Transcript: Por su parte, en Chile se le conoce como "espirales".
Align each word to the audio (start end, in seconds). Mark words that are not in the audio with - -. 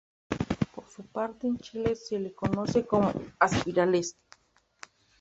Por 0.73 0.87
su 0.89 1.05
parte, 1.05 1.45
en 1.45 1.59
Chile 1.59 1.95
se 1.95 2.17
le 2.19 2.33
conoce 2.33 2.87
como 2.87 3.13
"espirales". 3.39 4.17